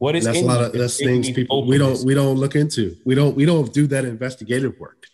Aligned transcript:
What 0.00 0.16
is 0.16 0.24
that's 0.24 0.38
a 0.38 0.44
lot 0.44 0.64
of 0.64 0.72
that's 0.72 0.96
things 0.96 1.30
people 1.30 1.66
we 1.66 1.76
don't 1.76 2.02
we 2.06 2.14
don't 2.14 2.36
look 2.36 2.56
into. 2.56 2.96
We 3.04 3.14
don't 3.14 3.36
we 3.36 3.44
don't 3.44 3.70
do 3.70 3.86
that 3.88 4.06
investigative 4.06 4.80
work. 4.80 5.04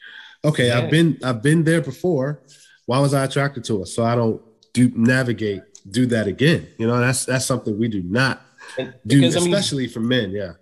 Okay, 0.44 0.68
yeah. 0.68 0.78
I've 0.78 0.90
been 0.92 1.18
I've 1.24 1.42
been 1.42 1.64
there 1.64 1.80
before. 1.80 2.40
Why 2.86 3.00
was 3.00 3.12
I 3.12 3.24
attracted 3.24 3.64
to 3.64 3.80
her? 3.80 3.84
So 3.84 4.04
I 4.04 4.14
don't 4.14 4.40
do 4.72 4.92
navigate 4.94 5.62
do 5.90 6.06
that 6.06 6.28
again. 6.28 6.68
You 6.78 6.86
know, 6.86 7.00
that's 7.00 7.24
that's 7.24 7.44
something 7.44 7.76
we 7.76 7.88
do 7.88 8.04
not 8.04 8.42
do, 8.76 9.20
because, 9.20 9.34
especially 9.34 9.82
I 9.82 9.86
mean, 9.86 9.92
for 9.92 10.00
men. 10.00 10.30
Yeah. 10.30 10.52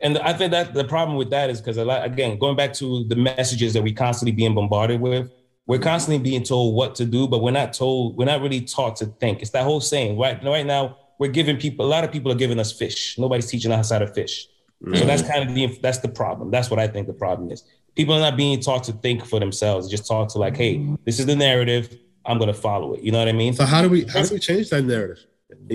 And 0.00 0.16
I 0.20 0.32
think 0.32 0.52
that 0.52 0.72
the 0.72 0.84
problem 0.84 1.18
with 1.18 1.28
that 1.30 1.50
is 1.50 1.60
because 1.60 1.76
a 1.76 1.84
lot 1.84 2.02
again, 2.06 2.38
going 2.38 2.56
back 2.56 2.72
to 2.74 3.04
the 3.04 3.16
messages 3.16 3.74
that 3.74 3.82
we 3.82 3.92
constantly 3.92 4.32
being 4.32 4.54
bombarded 4.54 5.02
with, 5.02 5.30
we're 5.66 5.80
constantly 5.80 6.22
being 6.22 6.44
told 6.44 6.74
what 6.74 6.94
to 6.94 7.04
do, 7.04 7.28
but 7.28 7.42
we're 7.42 7.50
not 7.50 7.74
told, 7.74 8.16
we're 8.16 8.24
not 8.24 8.40
really 8.40 8.62
taught 8.62 8.96
to 8.96 9.06
think. 9.20 9.42
It's 9.42 9.50
that 9.50 9.64
whole 9.64 9.82
saying, 9.82 10.18
right? 10.18 10.42
Right 10.42 10.64
now, 10.64 10.96
we're 11.18 11.30
giving 11.30 11.56
people, 11.56 11.84
a 11.84 11.88
lot 11.88 12.04
of 12.04 12.12
people 12.12 12.30
are 12.32 12.36
giving 12.36 12.58
us 12.58 12.72
fish. 12.72 13.18
Nobody's 13.18 13.46
teaching 13.46 13.72
us 13.72 13.90
how 13.90 13.98
to 13.98 14.06
fish. 14.06 14.46
Mm-hmm. 14.82 14.96
So 14.96 15.04
that's 15.04 15.22
kind 15.22 15.48
of 15.48 15.54
the, 15.54 15.78
that's 15.82 15.98
the 15.98 16.08
problem. 16.08 16.50
That's 16.50 16.70
what 16.70 16.78
I 16.78 16.86
think 16.86 17.06
the 17.06 17.14
problem 17.14 17.50
is. 17.50 17.64
People 17.94 18.14
are 18.14 18.20
not 18.20 18.36
being 18.36 18.60
taught 18.60 18.84
to 18.84 18.92
think 18.92 19.24
for 19.24 19.40
themselves. 19.40 19.88
Just 19.88 20.06
talk 20.06 20.28
to 20.30 20.38
like, 20.38 20.56
hey, 20.56 20.86
this 21.04 21.18
is 21.18 21.26
the 21.26 21.36
narrative. 21.36 21.96
I'm 22.26 22.38
going 22.38 22.52
to 22.52 22.60
follow 22.60 22.94
it. 22.94 23.02
You 23.02 23.12
know 23.12 23.18
what 23.18 23.28
I 23.28 23.32
mean? 23.32 23.54
So 23.54 23.64
how 23.64 23.82
do 23.82 23.88
we, 23.88 24.04
how 24.04 24.22
do 24.22 24.34
we 24.34 24.40
change 24.40 24.68
that 24.70 24.82
narrative? 24.82 25.24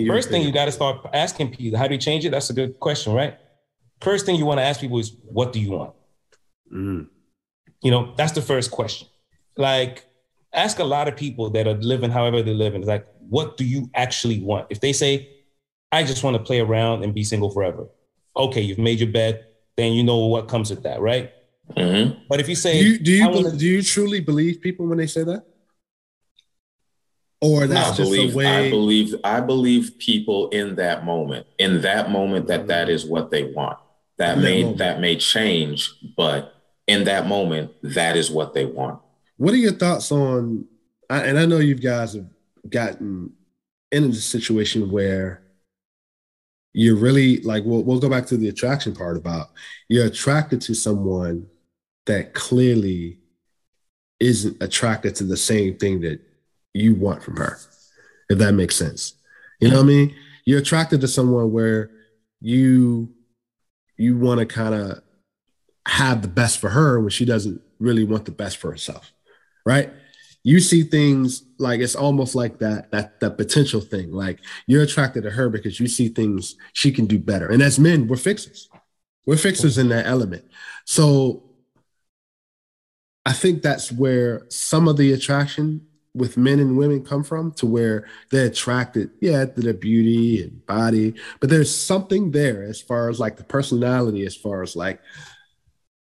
First 0.07 0.29
thing 0.29 0.43
you 0.43 0.51
got 0.51 0.65
to 0.65 0.71
start 0.71 1.05
asking 1.13 1.55
people, 1.55 1.79
how 1.79 1.87
do 1.87 1.95
you 1.95 1.99
change 1.99 2.25
it? 2.25 2.29
That's 2.29 2.49
a 2.49 2.53
good 2.53 2.79
question, 2.79 3.13
right? 3.13 3.37
First 4.01 4.25
thing 4.25 4.35
you 4.35 4.45
want 4.45 4.59
to 4.59 4.63
ask 4.63 4.81
people 4.81 4.99
is, 4.99 5.15
what 5.23 5.53
do 5.53 5.59
you 5.59 5.71
want? 5.71 5.93
Mm. 6.71 7.07
You 7.81 7.91
know, 7.91 8.13
that's 8.15 8.33
the 8.33 8.41
first 8.41 8.69
question 8.69 9.07
like 9.57 10.05
ask 10.53 10.79
a 10.79 10.83
lot 10.83 11.07
of 11.07 11.15
people 11.15 11.49
that 11.51 11.67
are 11.67 11.75
living 11.75 12.11
however 12.11 12.41
they're 12.41 12.53
living. 12.53 12.81
It's 12.81 12.89
like, 12.89 13.07
what 13.29 13.57
do 13.57 13.65
you 13.65 13.89
actually 13.93 14.39
want? 14.41 14.67
If 14.69 14.81
they 14.81 14.93
say, 14.93 15.29
I 15.91 16.03
just 16.03 16.23
want 16.23 16.37
to 16.37 16.43
play 16.43 16.59
around 16.59 17.03
and 17.03 17.13
be 17.13 17.23
single 17.23 17.49
forever. 17.49 17.87
Okay, 18.35 18.61
you've 18.61 18.77
made 18.77 18.99
your 18.99 19.11
bed, 19.11 19.45
then 19.77 19.93
you 19.93 20.03
know 20.03 20.25
what 20.25 20.47
comes 20.47 20.69
with 20.69 20.83
that, 20.83 21.01
right? 21.01 21.31
Mm-hmm. 21.75 22.23
But 22.29 22.39
if 22.39 22.49
you 22.49 22.55
say, 22.55 22.81
do 22.81 22.89
you 22.89 22.99
do 22.99 23.11
you, 23.11 23.29
wanna, 23.29 23.55
do 23.55 23.65
you 23.65 23.81
truly 23.81 24.19
believe 24.19 24.61
people 24.61 24.87
when 24.87 24.97
they 24.97 25.07
say 25.07 25.23
that? 25.23 25.45
Or 27.41 27.65
that's 27.65 27.99
I 27.99 28.03
believe, 28.03 28.35
way... 28.35 28.45
I 28.45 28.69
believe 28.69 29.15
I 29.23 29.39
believe 29.39 29.97
people 29.97 30.49
in 30.49 30.75
that 30.75 31.05
moment, 31.05 31.47
in 31.57 31.81
that 31.81 32.11
moment 32.11 32.47
that 32.47 32.67
that 32.67 32.87
is 32.87 33.05
what 33.05 33.31
they 33.31 33.45
want. 33.45 33.79
That 34.17 34.37
in 34.37 34.43
may 34.43 34.63
that, 34.63 34.77
that 34.77 34.99
may 34.99 35.15
change, 35.15 35.89
but 36.15 36.53
in 36.87 37.05
that 37.05 37.27
moment, 37.27 37.71
that 37.81 38.15
is 38.15 38.29
what 38.29 38.53
they 38.53 38.65
want. 38.65 39.01
What 39.41 39.55
are 39.55 39.57
your 39.57 39.71
thoughts 39.71 40.11
on? 40.11 40.65
And 41.09 41.39
I 41.39 41.47
know 41.47 41.57
you 41.57 41.73
guys 41.73 42.13
have 42.13 42.27
gotten 42.69 43.33
in 43.91 44.03
a 44.03 44.13
situation 44.13 44.91
where 44.91 45.41
you're 46.73 46.95
really 46.95 47.37
like 47.37 47.63
we'll, 47.65 47.81
we'll 47.81 47.99
go 47.99 48.07
back 48.07 48.27
to 48.27 48.37
the 48.37 48.49
attraction 48.49 48.93
part 48.93 49.17
about 49.17 49.49
you're 49.89 50.05
attracted 50.05 50.61
to 50.61 50.75
someone 50.75 51.47
that 52.05 52.35
clearly 52.35 53.17
isn't 54.19 54.61
attracted 54.61 55.15
to 55.15 55.23
the 55.23 55.35
same 55.35 55.75
thing 55.75 56.01
that 56.01 56.21
you 56.75 56.93
want 56.93 57.23
from 57.23 57.35
her 57.35 57.57
if 58.29 58.37
that 58.37 58.53
makes 58.53 58.75
sense 58.75 59.15
you 59.59 59.69
know 59.69 59.77
what 59.77 59.83
i 59.83 59.87
mean 59.87 60.15
you're 60.45 60.59
attracted 60.59 61.01
to 61.01 61.07
someone 61.07 61.51
where 61.51 61.89
you 62.39 63.11
you 63.97 64.17
want 64.17 64.39
to 64.39 64.45
kind 64.45 64.75
of 64.75 65.01
have 65.87 66.21
the 66.21 66.27
best 66.27 66.59
for 66.59 66.69
her 66.69 67.01
when 67.01 67.09
she 67.09 67.25
doesn't 67.25 67.59
really 67.79 68.05
want 68.05 68.23
the 68.23 68.31
best 68.31 68.57
for 68.57 68.71
herself 68.71 69.11
right? 69.65 69.91
You 70.43 70.59
see 70.59 70.83
things 70.83 71.43
like 71.59 71.81
it's 71.81 71.95
almost 71.95 72.33
like 72.33 72.59
that 72.59 72.91
that 72.91 73.19
that 73.19 73.37
potential 73.37 73.81
thing. 73.81 74.11
Like 74.11 74.39
you're 74.65 74.81
attracted 74.83 75.23
to 75.23 75.31
her 75.31 75.49
because 75.49 75.79
you 75.79 75.87
see 75.87 76.09
things 76.09 76.55
she 76.73 76.91
can 76.91 77.05
do 77.05 77.19
better. 77.19 77.47
And 77.47 77.61
as 77.61 77.79
men, 77.79 78.07
we're 78.07 78.17
fixers. 78.17 78.69
We're 79.27 79.37
fixers 79.37 79.77
in 79.77 79.89
that 79.89 80.07
element. 80.07 80.45
So 80.85 81.43
I 83.25 83.33
think 83.33 83.61
that's 83.61 83.91
where 83.91 84.47
some 84.49 84.87
of 84.87 84.97
the 84.97 85.13
attraction 85.13 85.85
with 86.13 86.37
men 86.37 86.59
and 86.59 86.77
women 86.77 87.03
come 87.03 87.23
from 87.23 87.51
to 87.53 87.65
where 87.65 88.07
they're 88.31 88.47
attracted, 88.47 89.11
yeah, 89.21 89.45
to 89.45 89.61
their 89.61 89.73
beauty 89.73 90.43
and 90.43 90.65
body, 90.65 91.13
but 91.39 91.49
there's 91.49 91.73
something 91.73 92.31
there 92.31 92.63
as 92.63 92.81
far 92.81 93.09
as 93.09 93.19
like 93.19 93.37
the 93.37 93.43
personality, 93.43 94.25
as 94.25 94.35
far 94.35 94.61
as 94.61 94.75
like, 94.75 94.99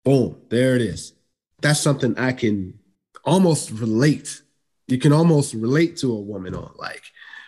boom, 0.06 0.38
there 0.50 0.76
it 0.76 0.82
is. 0.82 1.14
That's 1.62 1.82
something 1.82 2.18
I 2.18 2.32
can 2.32 2.79
almost 3.26 3.72
relate. 3.72 4.42
You 4.88 4.98
can 4.98 5.14
almost 5.14 5.54
relate 5.54 5.98
to 5.98 6.12
a 6.12 6.20
woman 6.20 6.56
on 6.56 6.72
like 6.78 7.04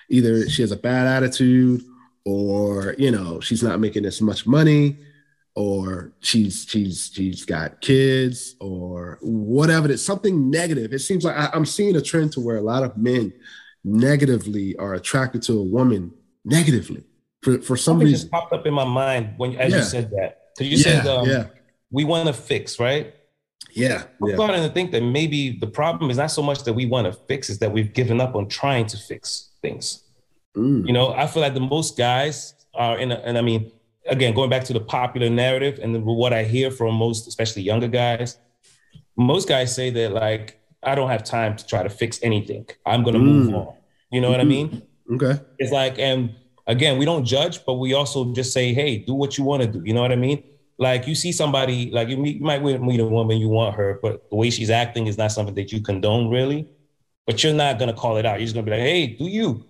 either 0.10 0.48
she 0.50 0.62
has 0.62 0.72
a 0.72 0.78
bad 0.78 1.08
attitude 1.08 1.84
or 2.26 2.94
you 2.98 3.10
know 3.10 3.40
she's 3.40 3.64
not 3.64 3.80
making 3.80 4.06
as 4.06 4.22
much 4.22 4.46
money 4.46 4.98
or 5.56 6.14
she's 6.20 6.66
she's 6.70 7.12
she's 7.14 7.46
got 7.46 7.82
kids 7.82 8.56
or 8.60 9.18
whatever 9.22 9.92
it's 9.92 10.04
something 10.04 10.50
negative 10.50 10.94
it 10.94 11.00
seems 11.00 11.26
like 11.26 11.36
I, 11.36 11.50
am 11.54 11.66
seeing 11.66 11.96
a 11.96 12.02
trend 12.02 12.34
to 12.34 12.40
where 12.40 12.58
a 12.58 12.62
lot 12.62 12.84
of 12.84 12.96
men 12.98 13.34
negatively 13.84 14.76
are 14.78 14.94
attracted 14.94 15.42
to 15.44 15.60
a 15.60 15.64
woman 15.64 16.14
negatively 16.46 17.04
for, 17.42 17.60
for 17.60 17.76
some 17.76 17.94
Something 17.94 18.08
reason 18.08 18.20
just 18.22 18.32
popped 18.32 18.54
up 18.54 18.66
in 18.68 18.74
my 18.74 18.86
mind 18.86 19.34
when 19.38 19.56
as 19.56 19.72
yeah. 19.72 19.78
you 19.78 19.84
said 19.84 20.12
that 20.12 20.52
because 20.56 20.72
you 20.72 20.78
yeah, 20.78 21.02
said 21.02 21.08
um, 21.08 21.28
yeah. 21.28 21.46
we 21.90 22.04
want 22.04 22.28
to 22.28 22.34
fix 22.34 22.80
right 22.80 23.16
yeah. 23.72 24.04
I'm 24.22 24.30
yeah. 24.30 24.36
starting 24.36 24.64
to 24.64 24.70
think 24.70 24.92
that 24.92 25.02
maybe 25.02 25.58
the 25.58 25.68
problem 25.68 26.10
is 26.10 26.18
not 26.18 26.32
so 26.32 26.42
much 26.42 26.64
that 26.64 26.74
we 26.74 26.86
want 26.86 27.08
to 27.08 27.14
fix, 27.14 27.50
is 27.50 27.60
that 27.60 27.72
we've 27.72 27.94
given 27.94 28.20
up 28.20 28.36
on 28.36 28.48
trying 28.48 28.86
to 28.88 28.98
fix 28.98 29.50
things. 29.62 30.04
Mm. 30.56 30.88
You 30.88 30.94
know, 30.94 31.14
I 31.14 31.28
feel 31.28 31.42
like 31.42 31.54
the 31.54 31.60
most 31.60 31.98
guys 31.98 32.54
are 32.74 32.98
in, 32.98 33.12
a, 33.12 33.16
and 33.16 33.38
I 33.38 33.42
mean, 33.42 33.72
again, 34.08 34.34
going 34.34 34.50
back 34.50 34.64
to 34.66 34.74
the 34.74 34.80
popular 34.80 35.30
narrative 35.30 35.80
and 35.82 36.04
what 36.04 36.34
I 36.34 36.44
hear 36.44 36.72
from 36.72 36.96
most, 36.96 37.28
especially 37.28 37.62
younger 37.62 37.88
guys, 37.88 38.38
most 39.16 39.48
guys 39.48 39.74
say 39.74 39.90
that 39.92 40.12
like, 40.12 40.60
I 40.84 40.96
don't 40.96 41.10
have 41.10 41.24
time 41.24 41.56
to 41.56 41.66
try 41.66 41.84
to 41.84 41.90
fix 41.90 42.20
anything. 42.24 42.66
I'm 42.86 43.04
going 43.04 43.14
to 43.14 43.20
mm. 43.20 43.26
move 43.26 43.54
on. 43.54 43.76
You 44.12 44.20
know 44.20 44.28
mm-hmm. 44.28 44.32
what 44.32 44.40
I 44.40 44.44
mm-hmm. 44.44 44.50
mean? 44.50 44.82
Okay. 45.22 45.42
It's 45.60 45.72
like, 45.72 46.00
and 46.00 46.36
again, 46.68 46.98
we 46.98 47.06
don't 47.06 47.24
judge, 47.24 47.66
but 47.66 47.76
we 47.76 47.94
also 47.94 48.34
just 48.34 48.52
say, 48.52 48.74
hey, 48.74 48.98
do 48.98 49.14
what 49.14 49.38
you 49.38 49.44
want 49.44 49.62
to 49.62 49.68
do. 49.68 49.82
You 49.86 49.94
know 49.94 50.02
what 50.02 50.12
I 50.12 50.16
mean? 50.16 50.44
Like 50.82 51.06
you 51.06 51.14
see 51.14 51.32
somebody 51.32 51.92
like 51.92 52.10
you, 52.10 52.18
meet, 52.18 52.38
you 52.38 52.44
might 52.44 52.64
meet 52.64 53.00
a 53.00 53.06
woman 53.06 53.38
you 53.38 53.48
want 53.48 53.76
her 53.76 54.00
but 54.02 54.28
the 54.32 54.36
way 54.36 54.50
she's 54.50 54.72
acting 54.72 55.06
is 55.06 55.16
not 55.16 55.32
something 55.32 55.54
that 55.54 55.72
you 55.72 55.80
condone 55.80 56.30
really. 56.30 56.68
But 57.28 57.44
you're 57.44 57.54
not 57.54 57.78
gonna 57.78 57.94
call 57.94 58.18
it 58.18 58.26
out. 58.26 58.40
You're 58.40 58.48
just 58.48 58.56
gonna 58.56 58.66
be 58.66 58.72
like 58.72 58.82
hey 58.82 59.08
do 59.08 59.26
you? 59.26 59.64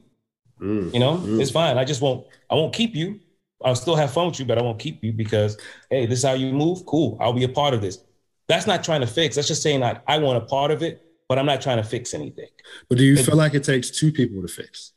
Mm, 0.62 0.94
you 0.94 1.00
know? 1.00 1.18
mm. 1.18 1.42
it's 1.42 1.52
fine. 1.52 1.78
I 1.78 1.84
just 1.84 2.02
won't 2.02 2.26
i 2.50 2.56
won't 2.56 2.74
keep 2.74 2.96
you. 2.96 3.20
I'll 3.64 3.76
still 3.76 3.96
have 3.96 4.12
fun 4.12 4.28
with 4.28 4.40
you 4.40 4.46
but 4.46 4.58
i 4.58 4.62
won't 4.62 4.80
keep 4.80 5.04
you 5.04 5.12
because 5.12 5.58
hey 5.90 6.06
this 6.06 6.20
is 6.20 6.26
how 6.26 6.34
you 6.34 6.54
move? 6.54 6.86
Cool. 6.86 7.18
I'll 7.20 7.34
be 7.34 7.44
a 7.44 7.50
part 7.50 7.74
of 7.74 7.82
this. 7.82 8.00
That's 8.48 8.66
not 8.66 8.84
trying 8.84 9.02
to 9.02 9.08
fix. 9.08 9.36
That's 9.36 9.50
just 9.50 9.62
saying 9.62 9.82
that 9.82 10.04
i 10.08 10.18
want 10.18 10.38
a 10.38 10.46
part 10.46 10.72
of 10.72 10.82
it 10.82 11.06
but 11.28 11.40
i'm 11.40 11.46
not 11.46 11.62
trying 11.62 11.78
to 11.78 11.84
fix 11.84 12.14
anything. 12.14 12.50
But 12.88 12.98
do 12.98 13.04
you 13.04 13.18
feel 13.18 13.36
like 13.36 13.54
it 13.54 13.64
takes 13.66 13.90
two 13.90 14.12
people 14.12 14.42
to 14.42 14.48
fix? 14.48 14.94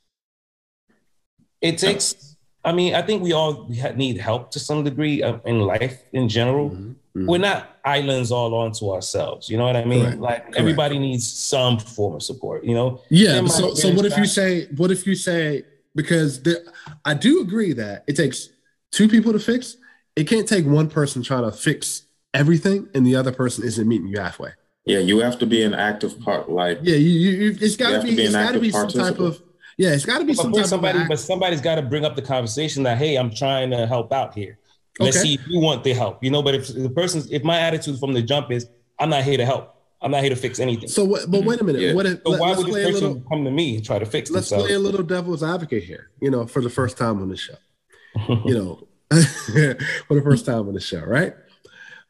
It 1.60 1.78
takes 1.78 2.33
I 2.64 2.72
mean, 2.72 2.94
I 2.94 3.02
think 3.02 3.22
we 3.22 3.32
all 3.32 3.69
need 3.94 4.19
help 4.19 4.50
to 4.52 4.58
some 4.58 4.84
degree 4.84 5.22
uh, 5.22 5.38
in 5.44 5.60
life 5.60 6.02
in 6.12 6.28
general. 6.28 6.70
Mm-hmm. 6.70 6.91
Mm-hmm. 6.91 7.26
We're 7.26 7.38
not 7.38 7.78
islands 7.84 8.32
all 8.32 8.54
onto 8.54 8.91
ourselves. 8.91 9.48
You 9.48 9.56
know 9.56 9.64
what 9.64 9.76
I 9.76 9.84
mean? 9.84 10.04
Correct. 10.04 10.20
Like 10.20 10.42
Correct. 10.42 10.56
everybody 10.56 10.98
needs 10.98 11.30
some 11.30 11.78
form 11.78 12.14
of 12.14 12.22
support. 12.22 12.64
You 12.64 12.75
know? 12.75 13.00
Yeah. 13.08 13.44
So, 13.46 13.75
so 13.75 13.93
what 13.93 14.05
if 14.05 14.16
you 14.16 14.26
say? 14.26 14.66
What 14.76 14.90
if 14.90 15.06
you 15.06 15.14
say? 15.14 15.64
Because 15.94 16.43
there, 16.43 16.58
I 17.05 17.14
do 17.14 17.40
agree 17.40 17.72
that 17.75 18.02
it 18.08 18.16
takes 18.16 18.49
two 18.90 19.08
people 19.08 19.32
to 19.32 19.38
fix. 19.38 19.76
It 20.16 20.25
can't 20.25 20.49
take 20.49 20.66
one 20.66 20.88
person 20.88 21.22
trying 21.22 21.44
to 21.44 21.52
fix 21.52 22.02
everything 22.32 22.88
and 22.94 23.06
the 23.06 23.14
other 23.14 23.31
person 23.31 23.64
isn't 23.64 23.87
meeting 23.87 24.08
you 24.08 24.19
halfway. 24.19 24.50
Yeah, 24.84 24.99
you 24.99 25.20
have 25.20 25.38
to 25.38 25.46
be 25.46 25.62
an 25.62 25.72
active 25.72 26.20
part. 26.20 26.50
Like 26.50 26.81
yeah, 26.82 26.96
you, 26.96 27.31
you 27.31 27.56
it's 27.61 27.76
got 27.76 28.00
to 28.00 28.02
be, 28.02 28.16
be 28.16 28.22
it's 28.22 28.34
got 28.34 28.52
to 28.52 28.61
be 28.61 28.70
some 28.70 28.88
type 28.88 29.19
of 29.19 29.40
yeah, 29.76 29.91
it's 29.91 30.05
got 30.05 30.19
to 30.19 30.25
be 30.25 30.35
some 30.35 30.55
somebody, 30.65 31.05
but 31.09 31.19
somebody's 31.19 31.61
got 31.61 31.76
to 31.76 31.82
bring 31.82 32.05
up 32.05 32.17
the 32.17 32.23
conversation 32.23 32.82
that 32.85 32.99
hey, 32.99 33.17
I'm 33.17 33.31
trying 33.31 33.71
to 33.71 33.87
help 33.87 34.12
out 34.12 34.35
here. 34.35 34.59
Let's 35.00 35.17
okay. 35.17 35.29
see 35.29 35.35
if 35.35 35.49
you 35.49 35.59
want 35.59 35.82
the 35.82 35.93
help, 35.93 36.23
you 36.23 36.31
know. 36.31 36.43
But 36.43 36.55
if 36.55 36.69
the 36.69 36.91
person's, 36.91 37.31
if 37.31 37.43
my 37.43 37.59
attitude 37.59 37.99
from 37.99 38.12
the 38.12 38.23
jump 38.23 38.53
is, 38.53 38.69
I'm 38.99 39.11
not 39.11 39.25
here 39.25 39.37
to 39.37 39.44
help. 39.44 39.75
I'm 40.00 40.11
not 40.11 40.21
here 40.21 40.31
to 40.31 40.37
fix 40.37 40.61
anything. 40.61 40.88
So, 40.88 41.05
what, 41.05 41.31
but 41.31 41.44
wait 41.44 41.61
a 41.61 41.65
minute. 41.65 41.81
Yeah. 41.81 41.94
What 41.94 42.06
if? 42.06 42.21
So 42.25 42.31
let, 42.31 42.41
why 42.41 42.55
would 42.55 42.67
this 42.67 42.75
person 42.75 43.09
little, 43.09 43.21
come 43.29 43.44
to 43.44 43.50
me 43.50 43.76
and 43.76 43.85
try 43.85 43.99
to 43.99 44.06
fix? 44.06 44.31
Let's 44.31 44.50
themselves? 44.50 44.67
play 44.67 44.75
a 44.75 44.79
little 44.79 45.03
devil's 45.03 45.43
advocate 45.43 45.82
here. 45.82 46.11
You 46.21 46.31
know, 46.31 46.47
for 46.47 46.61
the 46.61 46.71
first 46.71 46.97
time 46.97 47.21
on 47.21 47.29
the 47.29 47.37
show. 47.37 47.55
you 48.29 48.55
know, 48.55 48.88
for 49.11 50.15
the 50.15 50.23
first 50.23 50.47
time 50.47 50.69
on 50.69 50.75
the 50.75 50.81
show, 50.81 51.00
right? 51.00 51.35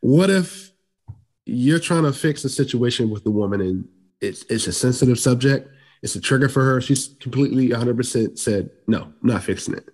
What 0.01 0.29
if 0.29 0.73
you're 1.47 1.79
trying 1.79 2.03
to 2.03 2.13
fix 2.13 2.45
a 2.45 2.49
situation 2.49 3.11
with 3.11 3.25
the 3.25 3.31
woman 3.31 3.61
and 3.61 3.89
it's 4.21 4.45
it's 4.49 4.67
a 4.67 4.73
sensitive 4.73 5.19
subject 5.19 5.69
it's 6.05 6.15
a 6.15 6.21
trigger 6.21 6.51
for 6.51 6.63
her. 6.63 6.83
She's 6.83 7.17
completely 7.19 7.71
100% 7.71 8.39
said, 8.39 8.69
no, 8.87 9.15
not 9.23 9.43
fixing 9.43 9.75
it. 9.75 9.89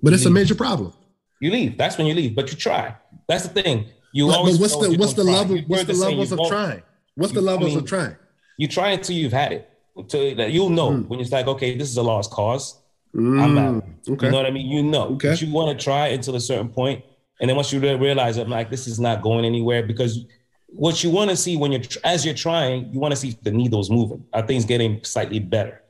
But 0.00 0.10
you 0.10 0.14
it's 0.14 0.24
leave. 0.24 0.30
a 0.30 0.34
major 0.34 0.54
problem. 0.54 0.92
You 1.40 1.50
leave. 1.50 1.76
That's 1.76 1.98
when 1.98 2.06
you 2.06 2.14
leave. 2.14 2.36
But 2.36 2.52
you 2.52 2.56
try. 2.56 2.94
That's 3.28 3.48
the 3.48 3.62
thing. 3.62 3.86
You 4.14 4.28
but, 4.28 4.36
always. 4.36 4.58
But 4.58 4.62
what's 4.62 4.76
the 4.76 4.96
what's 4.96 5.12
the 5.14 5.24
level? 5.24 5.58
What's 5.66 5.84
the 5.84 5.94
levels 5.94 6.30
of 6.30 6.38
trying? 6.46 6.82
What's 7.16 7.32
the 7.32 7.40
levels 7.40 7.72
I 7.72 7.74
mean, 7.74 7.78
of 7.78 7.86
trying? 7.86 8.16
You 8.58 8.68
try 8.68 8.90
until 8.90 9.16
you've 9.16 9.32
had 9.32 9.52
it. 9.52 9.68
Until 9.96 10.22
you'll 10.22 10.70
know 10.70 10.90
mm. 10.90 11.08
when 11.08 11.18
it's 11.18 11.32
like, 11.32 11.48
okay, 11.48 11.76
this 11.76 11.90
is 11.90 11.96
a 11.96 12.02
lost 12.02 12.30
cause. 12.30 12.78
mm, 13.14 13.42
I'm 13.42 13.58
out. 13.58 13.84
Okay. 14.08 14.26
You 14.26 14.32
know 14.32 14.38
what 14.38 14.46
I 14.46 14.50
mean? 14.52 14.68
You 14.68 14.84
know, 14.84 15.08
okay. 15.14 15.30
but 15.30 15.42
you 15.42 15.52
want 15.52 15.76
to 15.76 15.84
try 15.84 16.08
until 16.08 16.36
a 16.36 16.40
certain 16.40 16.68
point, 16.68 17.04
and 17.40 17.50
then 17.50 17.56
once 17.56 17.72
you 17.72 17.80
realize, 17.80 18.36
I'm 18.36 18.48
like, 18.48 18.70
this 18.70 18.86
is 18.86 19.00
not 19.00 19.20
going 19.20 19.44
anywhere 19.44 19.82
because 19.82 20.24
what 20.72 21.02
you 21.02 21.10
want 21.10 21.30
to 21.30 21.36
see 21.36 21.56
when 21.56 21.72
you're 21.72 21.82
as 22.04 22.24
you're 22.24 22.34
trying, 22.34 22.92
you 22.92 23.00
want 23.00 23.12
to 23.12 23.16
see 23.16 23.36
the 23.42 23.50
needle's 23.50 23.90
moving. 23.90 24.24
Are 24.32 24.46
things 24.46 24.64
getting 24.64 25.02
slightly 25.04 25.38
better? 25.38 25.82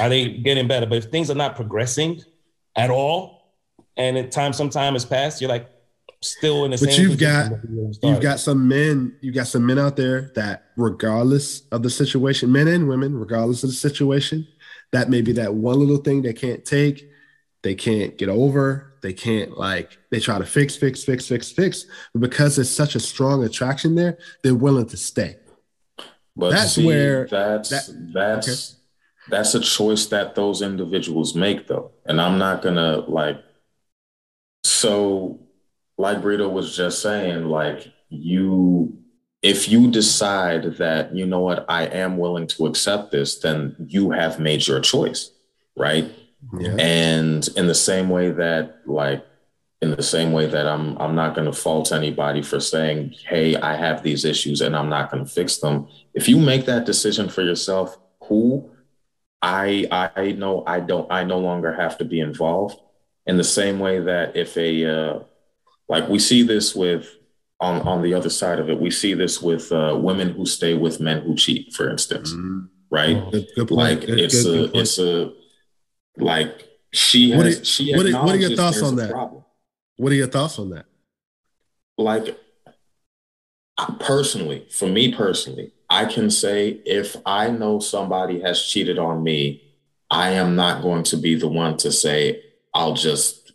Are 0.00 0.08
they 0.08 0.28
getting 0.28 0.66
better? 0.66 0.86
But 0.86 0.98
if 0.98 1.04
things 1.06 1.30
are 1.30 1.34
not 1.34 1.56
progressing 1.56 2.22
at 2.76 2.90
all, 2.90 3.52
and 3.96 4.16
at 4.16 4.32
time 4.32 4.52
some 4.52 4.70
time 4.70 4.94
has 4.94 5.04
passed, 5.04 5.40
you're 5.40 5.50
like 5.50 5.70
still 6.22 6.64
in 6.64 6.70
the 6.70 6.78
but 6.78 6.90
same. 6.90 7.08
But 7.08 7.10
you've 7.10 7.18
got 7.18 7.52
you've 8.02 8.20
got 8.20 8.40
some 8.40 8.66
men, 8.66 9.16
you've 9.20 9.34
got 9.34 9.46
some 9.46 9.66
men 9.66 9.78
out 9.78 9.96
there 9.96 10.32
that, 10.34 10.64
regardless 10.76 11.62
of 11.70 11.82
the 11.82 11.90
situation, 11.90 12.50
men 12.50 12.68
and 12.68 12.88
women, 12.88 13.14
regardless 13.14 13.62
of 13.62 13.70
the 13.70 13.76
situation, 13.76 14.46
that 14.92 15.10
may 15.10 15.20
be 15.20 15.32
that 15.32 15.54
one 15.54 15.78
little 15.78 15.98
thing 15.98 16.22
they 16.22 16.32
can't 16.32 16.64
take, 16.64 17.08
they 17.62 17.74
can't 17.74 18.16
get 18.16 18.28
over, 18.28 18.93
they 19.04 19.12
can't 19.12 19.58
like 19.58 19.98
they 20.10 20.18
try 20.18 20.38
to 20.38 20.46
fix, 20.46 20.76
fix, 20.76 21.04
fix, 21.04 21.28
fix, 21.28 21.52
fix. 21.52 21.84
But 22.14 22.20
because 22.20 22.56
there's 22.56 22.74
such 22.74 22.94
a 22.94 23.00
strong 23.00 23.44
attraction 23.44 23.94
there, 23.94 24.16
they're 24.42 24.54
willing 24.54 24.86
to 24.86 24.96
stay. 24.96 25.36
But 26.34 26.52
that's 26.52 26.72
see, 26.72 26.86
where 26.86 27.26
that's 27.26 27.68
that, 27.68 28.10
that's 28.14 28.48
okay. 28.48 28.80
that's 29.28 29.54
a 29.54 29.60
choice 29.60 30.06
that 30.06 30.34
those 30.34 30.62
individuals 30.62 31.34
make 31.34 31.66
though. 31.66 31.92
And 32.06 32.18
I'm 32.18 32.38
not 32.38 32.62
gonna 32.62 33.00
like 33.00 33.36
so 34.64 35.38
like 35.98 36.22
Brito 36.22 36.48
was 36.48 36.74
just 36.74 37.02
saying, 37.02 37.44
like 37.44 37.92
you 38.08 38.96
if 39.42 39.68
you 39.68 39.90
decide 39.90 40.78
that 40.78 41.14
you 41.14 41.26
know 41.26 41.40
what 41.40 41.66
i 41.68 41.82
am 41.84 42.16
willing 42.16 42.46
to 42.46 42.64
accept 42.64 43.10
this 43.10 43.40
then 43.40 43.76
you 43.88 44.10
have 44.10 44.40
made 44.40 44.66
your 44.66 44.80
choice 44.80 45.32
right 45.76 46.10
yeah. 46.58 46.74
and 46.78 47.48
in 47.56 47.66
the 47.66 47.74
same 47.74 48.08
way 48.08 48.30
that 48.30 48.80
like 48.86 49.24
in 49.82 49.90
the 49.90 50.02
same 50.02 50.32
way 50.32 50.46
that 50.46 50.66
i'm 50.66 50.96
i'm 50.98 51.14
not 51.14 51.34
going 51.34 51.46
to 51.46 51.52
fault 51.52 51.92
anybody 51.92 52.42
for 52.42 52.60
saying 52.60 53.14
hey 53.28 53.56
i 53.56 53.76
have 53.76 54.02
these 54.02 54.24
issues 54.24 54.60
and 54.60 54.74
i'm 54.74 54.88
not 54.88 55.10
going 55.10 55.24
to 55.24 55.30
fix 55.30 55.58
them 55.58 55.86
if 56.14 56.28
you 56.28 56.38
make 56.38 56.64
that 56.66 56.86
decision 56.86 57.28
for 57.28 57.42
yourself 57.42 57.98
cool 58.20 58.70
i 59.42 59.86
i 60.16 60.32
know 60.32 60.64
i 60.66 60.80
don't 60.80 61.10
i 61.10 61.22
no 61.22 61.38
longer 61.38 61.72
have 61.72 61.98
to 61.98 62.04
be 62.04 62.20
involved 62.20 62.78
in 63.26 63.36
the 63.36 63.44
same 63.44 63.78
way 63.78 64.00
that 64.00 64.36
if 64.36 64.56
a 64.56 64.84
uh, 64.84 65.18
like 65.88 66.08
we 66.08 66.18
see 66.18 66.42
this 66.42 66.74
with 66.74 67.16
on 67.60 67.80
on 67.82 68.02
the 68.02 68.14
other 68.14 68.30
side 68.30 68.58
of 68.58 68.68
it, 68.68 68.80
we 68.80 68.90
see 68.90 69.14
this 69.14 69.40
with 69.40 69.70
uh, 69.72 69.98
women 70.00 70.30
who 70.30 70.46
stay 70.46 70.74
with 70.74 71.00
men 71.00 71.22
who 71.22 71.34
cheat, 71.34 71.72
for 71.72 71.88
instance, 71.88 72.32
mm-hmm. 72.32 72.66
right? 72.90 73.16
Oh, 73.16 73.30
good, 73.30 73.46
good 73.56 73.70
like 73.70 74.00
good, 74.00 74.20
it's 74.20 74.44
a 74.44 74.78
it's 74.78 74.98
a 74.98 75.32
like 76.16 76.68
she 76.92 77.30
has 77.30 77.38
what 77.38 77.46
are, 77.46 77.64
she 77.64 77.96
what 77.96 78.06
are, 78.06 78.24
what 78.24 78.34
are 78.34 78.38
your 78.38 78.56
thoughts 78.56 78.82
on 78.82 78.96
that? 78.96 79.10
Problem. 79.10 79.44
What 79.96 80.12
are 80.12 80.16
your 80.16 80.28
thoughts 80.28 80.58
on 80.58 80.70
that? 80.70 80.86
Like 81.96 82.38
I, 83.78 83.94
personally, 84.00 84.66
for 84.70 84.86
me 84.88 85.14
personally, 85.14 85.72
I 85.90 86.06
can 86.06 86.30
say 86.30 86.80
if 86.84 87.16
I 87.26 87.50
know 87.50 87.80
somebody 87.80 88.40
has 88.40 88.62
cheated 88.62 88.98
on 88.98 89.22
me, 89.22 89.62
I 90.10 90.30
am 90.30 90.54
not 90.56 90.82
going 90.82 91.02
to 91.04 91.16
be 91.16 91.34
the 91.34 91.48
one 91.48 91.76
to 91.78 91.90
say 91.90 92.42
I'll 92.72 92.94
just 92.94 93.52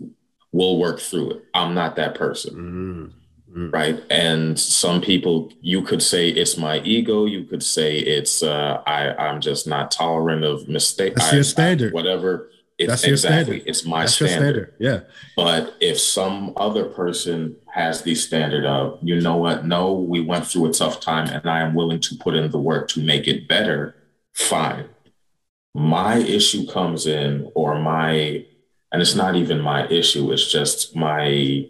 we'll 0.52 0.78
work 0.80 1.00
through 1.00 1.32
it. 1.32 1.44
I'm 1.54 1.74
not 1.74 1.96
that 1.98 2.16
person. 2.16 2.54
Mm-hmm. 2.56 3.19
Mm. 3.56 3.74
Right. 3.74 4.04
And 4.10 4.60
some 4.60 5.02
people, 5.02 5.52
you 5.62 5.82
could 5.82 6.04
say 6.04 6.30
it's 6.30 6.58
my 6.58 6.80
ego. 6.82 7.26
You 7.26 7.44
could 7.46 7.64
say 7.64 7.98
it's 7.98 8.44
uh, 8.44 8.84
I, 8.86 9.14
I'm 9.16 9.42
just 9.42 9.68
not 9.68 9.92
tolerant 9.92 10.44
of 10.44 10.68
mistakes. 10.68 11.16
That's 11.16 11.34
I, 11.34 11.36
your 11.36 11.44
standard. 11.44 11.92
I, 11.92 11.96
whatever. 11.96 12.52
It's 12.78 12.90
That's 12.90 13.04
exactly. 13.04 13.58
Standard. 13.58 13.70
It's 13.70 13.86
my 13.86 14.06
standard. 14.06 14.36
standard. 14.36 14.74
Yeah. 14.80 15.00
But 15.36 15.76
if 15.82 16.00
some 16.00 16.54
other 16.56 16.86
person 16.86 17.58
has 17.74 18.04
the 18.04 18.16
standard 18.16 18.66
of, 18.66 19.00
you 19.02 19.20
know 19.20 19.36
what? 19.36 19.66
No, 19.66 19.94
we 19.94 20.22
went 20.22 20.48
through 20.48 20.68
a 20.68 20.72
tough 20.72 21.02
time 21.02 21.28
and 21.28 21.46
I 21.46 21.60
am 21.60 21.74
willing 21.74 22.00
to 22.02 22.16
put 22.16 22.36
in 22.36 22.50
the 22.52 22.60
work 22.60 22.88
to 22.90 23.02
make 23.02 23.28
it 23.28 23.50
better. 23.50 23.96
Fine. 24.34 24.88
My 25.76 26.18
issue 26.18 26.66
comes 26.68 27.06
in, 27.06 27.52
or 27.54 27.78
my, 27.80 28.46
and 28.92 29.02
it's 29.02 29.16
not 29.16 29.36
even 29.36 29.60
my 29.60 29.86
issue, 29.88 30.32
it's 30.32 30.50
just 30.50 30.96
my 30.96 31.68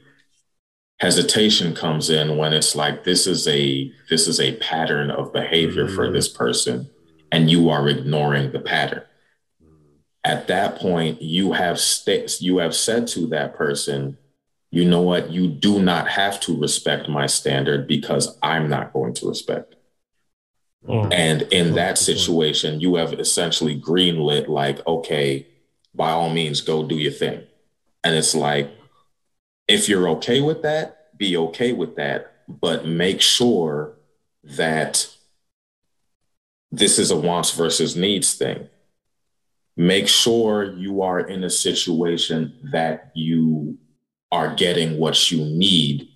hesitation 0.99 1.73
comes 1.73 2.09
in 2.09 2.37
when 2.37 2.53
it's 2.53 2.75
like 2.75 3.03
this 3.03 3.25
is 3.25 3.47
a 3.47 3.91
this 4.09 4.27
is 4.27 4.39
a 4.39 4.57
pattern 4.57 5.09
of 5.09 5.33
behavior 5.33 5.85
mm-hmm. 5.85 5.95
for 5.95 6.11
this 6.11 6.27
person 6.27 6.89
and 7.31 7.49
you 7.49 7.69
are 7.69 7.87
ignoring 7.87 8.51
the 8.51 8.59
pattern. 8.59 9.03
At 10.23 10.47
that 10.47 10.77
point 10.77 11.21
you 11.21 11.53
have 11.53 11.79
st- 11.79 12.41
you 12.41 12.57
have 12.57 12.75
said 12.75 13.07
to 13.09 13.27
that 13.27 13.55
person 13.55 14.17
you 14.71 14.85
know 14.85 15.01
what? 15.01 15.31
You 15.31 15.47
do 15.47 15.81
not 15.81 16.07
have 16.09 16.39
to 16.41 16.55
respect 16.55 17.09
my 17.09 17.25
standard 17.25 17.87
because 17.87 18.37
i'm 18.43 18.69
not 18.69 18.93
going 18.93 19.13
to 19.15 19.27
respect. 19.27 19.75
Mm. 20.87 21.13
and 21.13 21.41
in 21.51 21.75
that 21.75 21.97
situation 21.97 22.79
you 22.79 22.95
have 22.95 23.11
essentially 23.13 23.77
greenlit 23.77 24.47
like 24.47 24.79
okay 24.87 25.45
by 25.93 26.11
all 26.11 26.29
means 26.29 26.61
go 26.61 26.85
do 26.85 26.95
your 26.95 27.11
thing. 27.11 27.43
And 28.03 28.15
it's 28.15 28.33
like 28.33 28.71
if 29.69 29.87
you're 29.87 30.09
okay 30.09 30.41
with 30.41 30.63
that, 30.63 31.15
be 31.17 31.37
okay 31.37 31.73
with 31.73 31.95
that, 31.95 32.33
but 32.47 32.87
make 32.87 33.21
sure 33.21 33.93
that 34.43 35.07
this 36.71 36.97
is 36.97 37.11
a 37.11 37.15
wants 37.15 37.51
versus 37.51 37.95
needs 37.95 38.33
thing. 38.33 38.67
Make 39.77 40.07
sure 40.07 40.73
you 40.75 41.03
are 41.03 41.19
in 41.19 41.43
a 41.43 41.49
situation 41.49 42.55
that 42.71 43.11
you 43.13 43.77
are 44.31 44.53
getting 44.55 44.97
what 44.97 45.31
you 45.31 45.45
need 45.45 46.09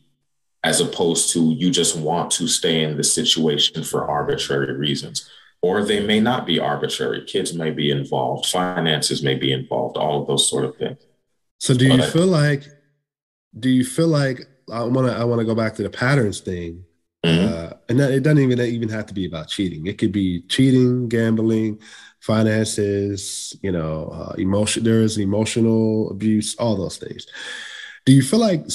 as 0.64 0.82
opposed 0.82 1.32
to 1.34 1.52
you 1.52 1.70
just 1.70 1.96
want 1.96 2.32
to 2.32 2.48
stay 2.48 2.84
in 2.84 2.98
the 2.98 3.04
situation 3.04 3.84
for 3.84 4.10
arbitrary 4.10 4.76
reasons. 4.76 5.30
Or 5.62 5.84
they 5.84 6.06
may 6.06 6.20
not 6.20 6.46
be 6.46 6.60
arbitrary. 6.60 7.24
Kids 7.26 7.54
may 7.54 7.70
be 7.72 7.92
involved, 7.92 8.48
finances 8.48 9.22
may 9.24 9.36
be 9.36 9.54
involved, 9.54 9.98
all 9.98 10.22
of 10.22 10.28
those 10.28 10.50
sort 10.50 10.66
of 10.66 10.76
things. 10.76 11.06
So 11.60 11.74
do 11.74 11.86
you 11.86 11.98
but 11.98 12.12
feel 12.12 12.28
like 12.28 12.66
do 13.58 13.70
you 13.70 13.86
feel 13.86 14.08
like 14.08 14.42
I 14.72 14.84
want 14.84 15.08
to 15.08 15.14
I 15.16 15.24
want 15.24 15.40
to 15.40 15.46
go 15.46 15.56
back 15.56 15.76
to 15.76 15.84
the 15.84 15.90
patterns 15.90 16.40
thing, 16.40 16.84
mm-hmm. 17.26 17.54
uh, 17.54 17.78
and 17.90 18.00
that, 18.00 18.12
it 18.12 18.24
doesn't 18.24 18.40
even 18.40 18.60
even 18.60 18.90
have 18.90 19.06
to 19.08 19.14
be 19.14 19.26
about 19.26 19.50
cheating. 19.50 19.88
It 19.88 19.98
could 19.98 20.12
be 20.12 20.42
cheating, 20.48 21.10
gambling, 21.10 21.80
finances, 22.20 23.56
you 23.62 23.72
know, 23.72 24.10
uh, 24.14 24.34
emotion. 24.38 24.84
There 24.84 25.02
is 25.02 25.18
emotional 25.18 26.10
abuse, 26.12 26.56
all 26.56 26.76
those 26.76 26.98
things. 26.98 27.28
Do 28.06 28.12
you 28.12 28.22
feel 28.22 28.40
like 28.40 28.66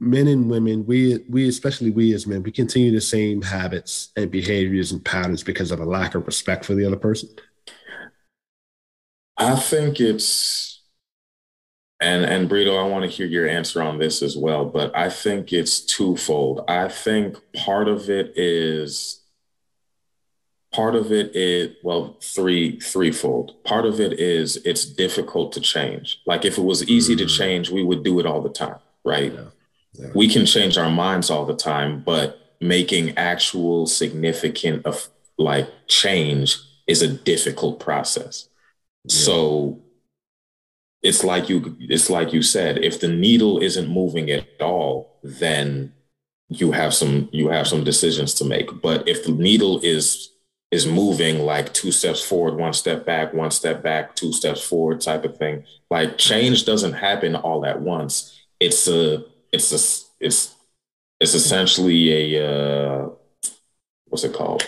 men 0.00 0.26
and 0.26 0.50
women, 0.50 0.86
we 0.86 1.24
we 1.28 1.48
especially 1.48 1.90
we 1.90 2.12
as 2.14 2.26
men, 2.26 2.42
we 2.42 2.50
continue 2.50 2.90
the 2.90 3.00
same 3.00 3.42
habits 3.42 4.10
and 4.16 4.30
behaviors 4.30 4.90
and 4.90 5.04
patterns 5.04 5.44
because 5.44 5.70
of 5.70 5.80
a 5.80 5.84
lack 5.84 6.14
of 6.14 6.26
respect 6.26 6.64
for 6.64 6.74
the 6.74 6.84
other 6.84 6.96
person? 6.96 7.28
I 9.36 9.54
think 9.56 10.00
it's 10.00 10.75
and 12.00 12.24
and 12.24 12.48
Brito, 12.48 12.76
I 12.76 12.88
want 12.88 13.04
to 13.04 13.10
hear 13.10 13.26
your 13.26 13.48
answer 13.48 13.82
on 13.82 13.98
this 13.98 14.22
as 14.22 14.36
well, 14.36 14.64
but 14.66 14.96
I 14.96 15.08
think 15.08 15.52
it's 15.52 15.80
twofold. 15.80 16.64
I 16.68 16.88
think 16.88 17.38
part 17.54 17.88
of 17.88 18.10
it 18.10 18.32
is 18.36 19.22
part 20.72 20.94
of 20.94 21.10
it 21.10 21.34
is 21.34 21.74
well 21.82 22.18
three 22.22 22.78
threefold. 22.80 23.62
Part 23.64 23.86
of 23.86 23.98
it 23.98 24.20
is 24.20 24.56
it's 24.58 24.84
difficult 24.84 25.52
to 25.52 25.60
change. 25.60 26.20
Like 26.26 26.44
if 26.44 26.58
it 26.58 26.62
was 26.62 26.86
easy 26.88 27.14
mm-hmm. 27.14 27.26
to 27.26 27.32
mm. 27.32 27.38
change, 27.38 27.70
we 27.70 27.82
would 27.82 28.04
do 28.04 28.20
it 28.20 28.26
all 28.26 28.42
the 28.42 28.50
time, 28.50 28.78
right? 29.04 29.32
Yeah. 29.32 29.40
Yeah. 29.94 30.08
We 30.14 30.28
can 30.28 30.44
change 30.44 30.76
our 30.76 30.90
minds 30.90 31.30
all 31.30 31.46
the 31.46 31.56
time, 31.56 32.02
but 32.04 32.56
making 32.60 33.16
actual 33.16 33.86
significant 33.86 34.84
of 34.84 35.08
like 35.38 35.68
change 35.86 36.58
is 36.86 37.00
a 37.00 37.08
difficult 37.08 37.80
process. 37.80 38.48
Yeah. 39.04 39.14
So 39.14 39.82
it's 41.02 41.22
like 41.24 41.48
you 41.48 41.76
it's 41.80 42.10
like 42.10 42.32
you 42.32 42.42
said 42.42 42.78
if 42.78 43.00
the 43.00 43.08
needle 43.08 43.62
isn't 43.62 43.88
moving 43.88 44.30
at 44.30 44.46
all 44.60 45.18
then 45.22 45.92
you 46.48 46.72
have 46.72 46.94
some 46.94 47.28
you 47.32 47.48
have 47.48 47.66
some 47.66 47.84
decisions 47.84 48.34
to 48.34 48.44
make. 48.44 48.80
But 48.80 49.08
if 49.08 49.24
the 49.24 49.32
needle 49.32 49.80
is 49.82 50.30
is 50.70 50.86
moving 50.86 51.40
like 51.40 51.72
two 51.72 51.92
steps 51.92 52.22
forward 52.22 52.56
one 52.58 52.72
step 52.72 53.06
back 53.06 53.32
one 53.32 53.50
step 53.50 53.82
back 53.82 54.16
two 54.16 54.32
steps 54.32 54.62
forward 54.66 55.00
type 55.00 55.24
of 55.24 55.38
thing 55.38 55.64
like 55.90 56.18
change 56.18 56.64
doesn't 56.64 56.92
happen 56.94 57.36
all 57.36 57.64
at 57.64 57.80
once. 57.80 58.40
It's 58.60 58.88
a 58.88 59.24
it's 59.52 59.72
a 59.72 60.24
it's 60.24 60.54
it's 61.20 61.34
essentially 61.34 62.34
a 62.36 62.48
uh 62.48 63.08
what's 64.06 64.24
it 64.24 64.34
called 64.34 64.66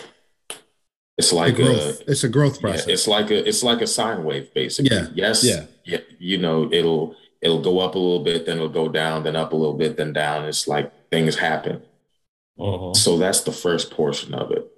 it's 1.19 1.33
like 1.33 1.59
a, 1.59 2.09
it's 2.09 2.23
a 2.23 2.29
growth 2.29 2.61
process. 2.61 2.87
Yeah, 2.87 2.93
it's 2.93 3.05
like 3.05 3.29
a 3.29 3.47
it's 3.47 3.61
like 3.61 3.81
a 3.81 3.87
sine 3.87 4.23
wave 4.23 4.53
basically. 4.53 4.95
Yeah. 4.95 5.07
Yes. 5.13 5.43
Yeah. 5.43 5.65
yeah. 5.83 5.99
You 6.17 6.37
know, 6.37 6.71
it'll 6.71 7.13
it'll 7.41 7.61
go 7.61 7.79
up 7.79 7.95
a 7.95 7.99
little 7.99 8.23
bit, 8.23 8.45
then 8.45 8.55
it'll 8.55 8.69
go 8.69 8.87
down, 8.87 9.23
then 9.23 9.35
up 9.35 9.51
a 9.51 9.55
little 9.55 9.77
bit, 9.77 9.97
then 9.97 10.13
down. 10.13 10.45
It's 10.45 10.65
like 10.65 11.09
things 11.09 11.35
happen. 11.35 11.81
Uh-huh. 12.57 12.93
So 12.93 13.17
that's 13.17 13.41
the 13.41 13.51
first 13.51 13.91
portion 13.91 14.33
of 14.33 14.51
it. 14.51 14.71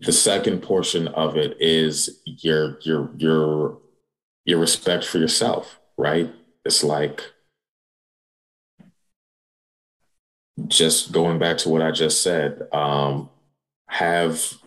The 0.00 0.12
second 0.12 0.62
portion 0.62 1.08
of 1.08 1.36
it 1.36 1.58
is 1.60 2.22
your 2.24 2.78
your 2.80 3.10
your 3.18 3.78
your 4.46 4.58
respect 4.58 5.04
for 5.04 5.18
yourself, 5.18 5.78
right? 5.98 6.32
It's 6.64 6.82
like 6.82 7.22
just 10.68 11.12
going 11.12 11.38
back 11.38 11.58
to 11.58 11.68
what 11.68 11.82
I 11.82 11.90
just 11.90 12.22
said, 12.22 12.66
um, 12.72 13.28
have 13.88 14.59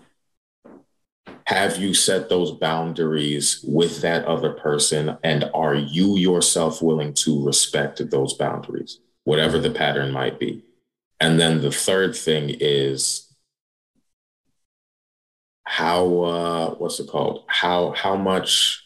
have 1.45 1.77
you 1.77 1.93
set 1.93 2.29
those 2.29 2.51
boundaries 2.51 3.63
with 3.67 4.01
that 4.01 4.25
other 4.25 4.51
person? 4.51 5.17
And 5.23 5.49
are 5.53 5.75
you 5.75 6.17
yourself 6.17 6.81
willing 6.81 7.13
to 7.15 7.45
respect 7.45 8.09
those 8.09 8.33
boundaries 8.33 8.99
whatever 9.25 9.57
the 9.57 9.71
pattern 9.71 10.11
might 10.11 10.39
be? 10.39 10.63
And 11.19 11.39
then 11.39 11.61
the 11.61 11.71
third 11.71 12.15
thing 12.15 12.55
is 12.59 13.33
how 15.65 16.21
uh, 16.21 16.69
what's 16.75 16.99
it 16.99 17.07
called? 17.07 17.43
How 17.47 17.91
how 17.91 18.15
much 18.15 18.83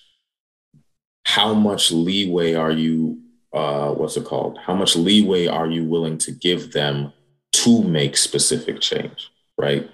how 1.24 1.54
much 1.54 1.92
leeway 1.92 2.54
are 2.54 2.72
you 2.72 3.20
uh, 3.54 3.92
what's 3.92 4.18
it 4.18 4.26
called? 4.26 4.60
How 4.64 4.76
much 4.76 4.96
leeway 4.96 5.48
are 5.48 5.68
you 5.68 5.84
willing 5.84 6.18
to 6.20 6.32
give 6.32 6.74
them 6.74 7.14
to 7.54 7.84
make 7.84 8.16
specific 8.18 8.80
change 8.82 9.32
right? 9.58 9.90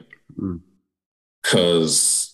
Because 1.41 2.29
mm 2.29 2.32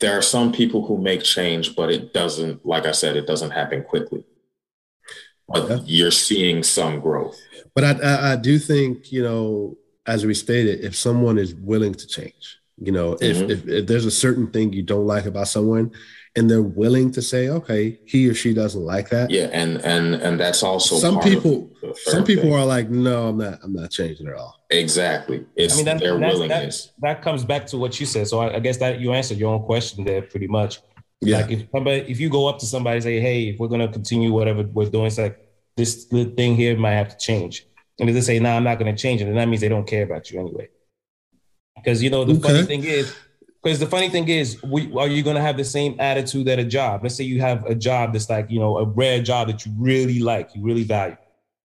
there 0.00 0.16
are 0.16 0.22
some 0.22 0.52
people 0.52 0.86
who 0.86 0.98
make 0.98 1.22
change, 1.22 1.74
but 1.74 1.90
it 1.90 2.12
doesn't, 2.12 2.64
like 2.64 2.86
I 2.86 2.92
said, 2.92 3.16
it 3.16 3.26
doesn't 3.26 3.50
happen 3.50 3.82
quickly. 3.82 4.24
But 5.48 5.68
yeah. 5.68 5.78
you're 5.84 6.10
seeing 6.10 6.62
some 6.62 7.00
growth. 7.00 7.40
But 7.74 7.84
I, 7.84 7.90
I, 7.90 8.32
I, 8.32 8.36
do 8.36 8.58
think, 8.58 9.10
you 9.10 9.22
know, 9.22 9.76
as 10.06 10.26
we 10.26 10.34
stated, 10.34 10.84
if 10.84 10.94
someone 10.94 11.38
is 11.38 11.54
willing 11.54 11.94
to 11.94 12.06
change, 12.06 12.58
you 12.76 12.92
know, 12.92 13.14
mm-hmm. 13.14 13.50
if, 13.50 13.50
if, 13.50 13.68
if 13.68 13.86
there's 13.86 14.04
a 14.04 14.10
certain 14.10 14.48
thing 14.48 14.72
you 14.72 14.82
don't 14.82 15.06
like 15.06 15.24
about 15.24 15.48
someone, 15.48 15.90
and 16.36 16.50
they're 16.50 16.62
willing 16.62 17.10
to 17.12 17.22
say, 17.22 17.48
okay, 17.48 17.98
he 18.06 18.28
or 18.28 18.34
she 18.34 18.54
doesn't 18.54 18.82
like 18.82 19.08
that. 19.10 19.30
Yeah, 19.30 19.48
and 19.52 19.78
and 19.84 20.14
and 20.16 20.38
that's 20.38 20.62
also 20.62 20.96
some 20.96 21.20
people. 21.20 21.70
Some 22.04 22.24
people 22.24 22.44
thing. 22.44 22.54
are 22.54 22.64
like, 22.64 22.90
no, 22.90 23.28
I'm 23.28 23.38
not. 23.38 23.58
I'm 23.62 23.72
not 23.72 23.90
changing 23.90 24.28
at 24.28 24.34
all. 24.34 24.58
Exactly. 24.70 25.46
It's 25.56 25.74
I 25.74 25.76
mean, 25.76 25.84
that, 25.86 26.00
their 26.00 26.18
willingness. 26.18 26.86
That, 26.98 27.16
that, 27.16 27.22
comes 27.22 27.44
back 27.44 27.66
to 27.68 27.78
what 27.78 27.98
you 27.98 28.06
said. 28.06 28.28
So 28.28 28.40
I, 28.40 28.56
I, 28.56 28.58
guess 28.60 28.76
that 28.78 29.00
you 29.00 29.12
answered 29.12 29.38
your 29.38 29.54
own 29.54 29.62
question 29.62 30.04
there 30.04 30.22
pretty 30.22 30.46
much. 30.46 30.80
Yeah. 31.20 31.38
Like 31.38 31.50
if 31.50 31.68
somebody, 31.72 32.00
if 32.02 32.20
you 32.20 32.28
go 32.28 32.46
up 32.46 32.58
to 32.58 32.66
somebody 32.66 32.96
and 32.96 33.02
say, 33.02 33.20
hey, 33.20 33.48
if 33.48 33.58
we're 33.58 33.68
gonna 33.68 33.88
continue 33.88 34.32
whatever 34.32 34.62
we're 34.62 34.90
doing, 34.90 35.06
it's 35.06 35.18
like 35.18 35.40
this 35.76 36.04
thing 36.04 36.54
here 36.54 36.76
might 36.76 36.92
have 36.92 37.08
to 37.08 37.16
change. 37.16 37.66
And 37.98 38.08
if 38.08 38.14
they 38.14 38.20
say, 38.20 38.38
no, 38.38 38.50
nah, 38.50 38.56
I'm 38.56 38.64
not 38.64 38.78
gonna 38.78 38.96
change 38.96 39.22
it, 39.22 39.24
then 39.24 39.34
that 39.36 39.48
means 39.48 39.60
they 39.60 39.68
don't 39.68 39.86
care 39.86 40.04
about 40.04 40.30
you 40.30 40.40
anyway. 40.40 40.68
Because 41.76 42.02
you 42.02 42.10
know 42.10 42.24
the 42.24 42.34
okay. 42.34 42.42
funny 42.42 42.62
thing 42.64 42.84
is 42.84 43.14
because 43.62 43.78
the 43.78 43.86
funny 43.86 44.08
thing 44.08 44.28
is, 44.28 44.62
we, 44.62 44.92
are 44.94 45.08
you 45.08 45.22
going 45.22 45.36
to 45.36 45.42
have 45.42 45.56
the 45.56 45.64
same 45.64 45.96
attitude 45.98 46.48
at 46.48 46.58
a 46.58 46.64
job? 46.64 47.02
Let's 47.02 47.16
say 47.16 47.24
you 47.24 47.40
have 47.40 47.64
a 47.66 47.74
job 47.74 48.12
that's 48.12 48.30
like, 48.30 48.50
you 48.50 48.60
know, 48.60 48.78
a 48.78 48.84
rare 48.84 49.20
job 49.20 49.48
that 49.48 49.66
you 49.66 49.72
really 49.76 50.20
like, 50.20 50.54
you 50.54 50.62
really 50.62 50.84
value. 50.84 51.16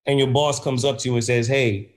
And 0.06 0.18
your 0.20 0.28
boss 0.30 0.60
comes 0.60 0.84
up 0.84 0.98
to 1.00 1.10
you 1.10 1.16
and 1.16 1.24
says, 1.24 1.48
hey, 1.48 1.96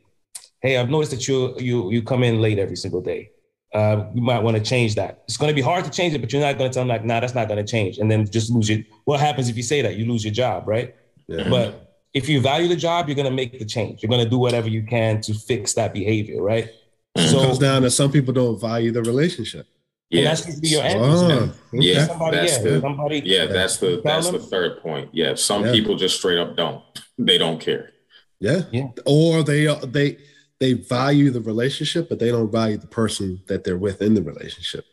hey, 0.61 0.77
I've 0.77 0.91
noticed 0.91 1.13
that 1.13 1.27
you 1.29 1.55
you 1.59 1.91
you 1.91 2.03
come 2.03 2.23
in 2.23 2.41
late 2.41 2.59
every 2.59 2.77
single 2.77 3.01
day. 3.01 3.31
Uh, 3.75 4.07
you 4.15 4.23
might 4.23 4.43
want 4.43 4.57
to 4.57 4.63
change 4.63 4.95
that. 4.95 5.23
It's 5.25 5.37
going 5.37 5.51
to 5.51 5.55
be 5.55 5.61
hard 5.61 5.85
to 5.85 5.91
change 5.91 6.15
it, 6.15 6.21
but 6.21 6.33
you're 6.33 6.41
not 6.41 6.57
going 6.57 6.71
to 6.71 6.75
tell 6.75 6.83
them 6.83 6.89
like, 6.89 7.05
nah, 7.05 7.21
that's 7.21 7.35
not 7.35 7.49
going 7.49 7.65
to 7.65 7.71
change, 7.71 7.99
and 7.99 8.11
then 8.11 8.27
just 8.31 8.51
lose 8.51 8.71
it. 8.71 8.87
What 9.05 9.21
happens 9.21 9.49
if 9.49 9.57
you 9.57 9.63
say 9.63 9.83
that? 9.83 9.97
You 9.97 10.07
lose 10.07 10.25
your 10.25 10.33
job, 10.33 10.69
right? 10.69 10.95
Yeah. 11.27 11.49
But 11.49 11.99
if 12.15 12.29
you 12.29 12.41
value 12.41 12.69
the 12.69 12.77
job, 12.77 13.09
you're 13.09 13.17
going 13.17 13.29
to 13.29 13.35
make 13.35 13.59
the 13.59 13.65
change. 13.65 14.03
You're 14.03 14.09
going 14.09 14.25
to 14.25 14.31
do 14.31 14.39
whatever 14.39 14.69
you 14.69 14.83
can 14.83 15.21
to 15.23 15.35
fix 15.35 15.75
that 15.75 15.93
behavior, 15.93 16.43
right? 16.43 16.71
So 17.17 17.23
it 17.23 17.47
comes 17.47 17.59
down 17.59 17.83
to 17.83 17.91
some 17.91 18.13
people 18.13 18.33
don't 18.33 18.61
value 18.61 18.93
the 18.93 19.03
relationship. 19.03 19.67
Yeah, 20.11 20.19
and 20.19 20.27
that's 20.29 20.61
be 20.61 20.69
your 20.69 20.83
answer. 20.83 20.99
Oh, 21.01 21.53
yeah, 21.73 22.07
somebody, 22.07 22.37
that's 22.37 22.59
yeah, 22.59 22.63
the, 22.63 22.81
somebody, 22.81 23.23
yeah, 23.25 23.47
that's 23.47 23.79
the 23.79 24.01
that's 24.05 24.27
them. 24.27 24.41
the 24.41 24.47
third 24.47 24.81
point. 24.81 25.11
Yeah, 25.13 25.35
some 25.35 25.65
yeah. 25.65 25.73
people 25.73 25.97
just 25.97 26.19
straight 26.19 26.39
up 26.39 26.57
don't. 26.57 26.83
They 27.19 27.39
don't 27.39 27.59
care. 27.59 27.93
Yeah, 28.41 28.65
yeah. 28.71 28.89
Or 29.07 29.43
they 29.43 29.67
uh, 29.67 29.77
they 29.77 30.19
they 30.61 30.75
value 30.75 31.31
the 31.31 31.41
relationship, 31.41 32.11
but 32.11 32.19
they 32.19 32.31
don't 32.31 32.53
value 32.53 32.77
the 32.77 32.87
person 32.87 33.41
that 33.47 33.65
they're 33.65 33.79
with 33.79 34.03
in 34.03 34.13
the 34.13 34.23
relationship. 34.23 34.85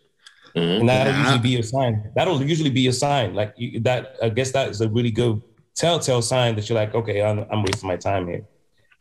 Mm-hmm. 0.56 0.80
And 0.80 0.90
that'll 0.90 1.14
usually 1.14 1.40
be 1.40 1.60
a 1.60 1.64
sign. 1.64 2.12
That'll 2.16 2.42
usually 2.42 2.70
be 2.70 2.88
a 2.88 2.94
sign. 2.94 3.34
Like 3.36 3.54
you, 3.58 3.82
that, 3.82 4.16
I 4.24 4.30
guess 4.30 4.52
that 4.54 4.70
is 4.70 4.80
a 4.80 4.88
really 4.88 5.12
good 5.12 5.42
telltale 5.76 6.22
sign 6.22 6.56
that 6.56 6.70
you're 6.70 6.80
like, 6.80 6.96
okay, 6.96 7.22
I'm, 7.22 7.46
I'm 7.52 7.64
wasting 7.64 7.90
my 7.90 7.98
time 7.98 8.26
here. 8.28 8.46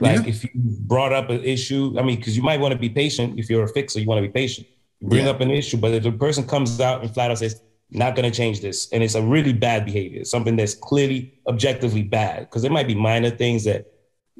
Like 0.00 0.22
yeah. 0.22 0.30
if 0.30 0.42
you 0.42 0.50
brought 0.54 1.12
up 1.12 1.30
an 1.30 1.44
issue, 1.44 1.94
I 1.96 2.02
mean, 2.02 2.16
because 2.16 2.36
you 2.36 2.42
might 2.42 2.58
want 2.58 2.72
to 2.72 2.78
be 2.78 2.88
patient. 2.88 3.38
If 3.38 3.48
you're 3.48 3.62
a 3.62 3.68
fixer, 3.68 4.00
you 4.00 4.06
want 4.06 4.18
to 4.18 4.26
be 4.26 4.32
patient 4.32 4.66
bring 5.02 5.24
yeah. 5.24 5.30
up 5.30 5.40
an 5.40 5.50
issue. 5.50 5.76
But 5.76 5.92
if 5.92 6.02
the 6.04 6.12
person 6.12 6.46
comes 6.46 6.80
out 6.80 7.02
and 7.02 7.12
flat 7.12 7.30
out 7.30 7.38
says, 7.38 7.60
not 7.90 8.16
going 8.16 8.30
to 8.30 8.36
change 8.36 8.60
this, 8.60 8.88
and 8.92 9.02
it's 9.02 9.14
a 9.14 9.22
really 9.22 9.52
bad 9.52 9.84
behavior, 9.84 10.24
something 10.24 10.56
that's 10.56 10.74
clearly 10.74 11.38
objectively 11.46 12.02
bad, 12.02 12.40
because 12.40 12.62
there 12.62 12.70
might 12.70 12.86
be 12.86 12.94
minor 12.94 13.30
things 13.30 13.64
that, 13.64 13.86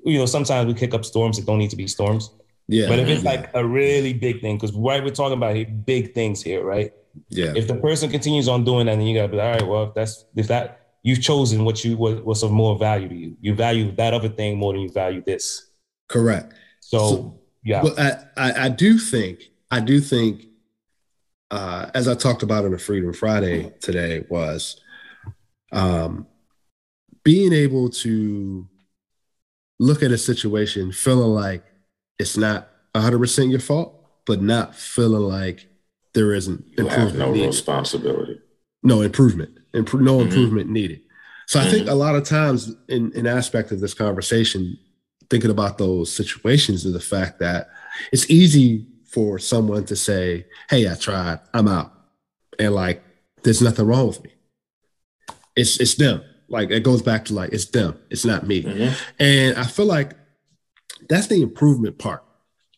you 0.05 0.19
know, 0.19 0.27
sometimes 0.27 0.67
we 0.67 0.75
kick 0.75 0.95
up 0.95 1.05
storms 1.05 1.37
that 1.37 1.47
don't 1.47 1.59
need 1.59 1.71
to 1.71 1.77
be 1.77 1.87
storms. 1.87 2.31
Yeah. 2.69 2.89
But 2.89 2.99
if 2.99 3.09
it's 3.09 3.25
like 3.25 3.51
a 3.55 3.67
really 3.67 4.15
big 4.15 4.41
thing, 4.41 4.57
because 4.57 4.73
right, 4.73 5.05
we're 5.05 5.11
talking 5.11 5.37
about 5.37 5.85
big 5.85 6.15
things 6.15 6.43
here, 6.43 6.65
right? 6.65 6.93
Yeah. 7.29 7.53
If 7.55 7.69
the 7.69 7.75
person 7.75 8.11
continues 8.11 8.49
on 8.49 8.65
doing 8.65 8.87
that, 8.87 8.97
then 8.97 9.07
you 9.07 9.15
gotta 9.15 9.29
be 9.29 9.37
like, 9.37 9.47
all 9.47 9.53
right, 9.53 9.69
well, 9.69 9.83
if 9.85 9.95
that's 9.95 10.25
if 10.35 10.49
that 10.49 10.81
you've 11.03 11.21
chosen 11.21 11.65
what 11.65 11.85
you 11.85 11.97
what, 11.97 12.25
what's 12.25 12.43
of 12.43 12.51
more 12.51 12.79
value 12.79 13.09
to 13.09 13.15
you. 13.15 13.37
You 13.41 13.55
value 13.55 13.93
that 13.97 14.15
other 14.15 14.29
thing 14.29 14.57
more 14.57 14.73
than 14.73 14.83
you 14.83 14.91
value 14.91 15.23
this. 15.25 15.71
Correct. 16.09 16.55
So, 16.81 16.99
so 16.99 17.41
yeah. 17.65 17.83
Well, 17.83 17.95
I, 17.99 18.13
I 18.37 18.65
I 18.65 18.69
do 18.71 18.99
think 18.99 19.51
I 19.71 19.81
do 19.81 20.01
think 20.01 20.47
uh, 21.53 21.91
as 21.95 22.09
I 22.09 22.15
talked 22.15 22.43
about 22.43 22.65
on 22.65 22.73
a 22.73 22.79
Freedom 22.79 23.13
Friday 23.13 23.73
today, 23.81 24.25
was 24.31 24.81
um, 25.71 26.27
being 27.25 27.53
able 27.53 27.91
to 27.91 28.67
look 29.79 30.03
at 30.03 30.11
a 30.13 30.19
situation 30.19 30.93
feeling 30.93 31.31
like 31.31 31.63
it's 32.19 32.39
not 32.39 32.69
100% 32.95 33.51
your 33.51 33.61
fault, 33.61 34.03
but 34.25 34.41
not 34.41 34.75
feeling 34.75 35.23
like 35.23 35.69
there 36.15 36.33
isn't 36.33 36.65
you 36.69 36.85
improvement. 36.87 37.19
no 37.19 37.33
needed. 37.33 37.47
responsibility. 37.49 38.41
No 38.83 39.03
improvement. 39.03 39.59
Imp- 39.75 39.93
no 39.95 40.19
mm-hmm. 40.19 40.29
improvement 40.29 40.71
needed. 40.71 41.03
So 41.49 41.61
I 41.61 41.65
mm-hmm. 41.65 41.71
think 41.73 41.89
a 41.91 41.95
lot 41.95 42.17
of 42.17 42.25
times 42.25 42.75
in 42.89 43.13
an 43.15 43.27
aspect 43.27 43.73
of 43.73 43.81
this 43.81 43.93
conversation, 43.93 44.79
thinking 45.29 45.51
about 45.51 45.77
those 45.77 46.15
situations 46.15 46.87
is 46.87 46.95
the 46.95 47.01
fact 47.01 47.41
that 47.41 47.69
it's 48.11 48.31
easy 48.31 48.87
for 49.13 49.39
someone 49.39 49.85
to 49.87 49.97
say, 49.97 50.47
"Hey, 50.71 50.91
I 50.91 50.95
tried. 50.95 51.41
I'm 51.53 51.69
out," 51.69 51.93
and 52.59 52.75
like, 52.75 53.03
there's 53.43 53.63
nothing 53.63 53.87
wrong 53.87 54.09
with 54.09 54.23
me. 54.25 54.33
It's 55.57 55.81
it's 55.81 55.95
them. 55.95 56.23
Like 56.49 56.71
it 56.71 56.83
goes 56.83 57.03
back 57.03 57.25
to 57.27 57.35
like 57.35 57.53
it's 57.53 57.67
them. 57.67 57.99
It's 58.11 58.25
not 58.25 58.47
me. 58.47 58.63
Mm-hmm. 58.63 58.95
And 59.19 59.57
I 59.57 59.65
feel 59.65 59.87
like 59.87 60.13
that's 61.09 61.27
the 61.27 61.43
improvement 61.43 61.99
part. 61.99 62.25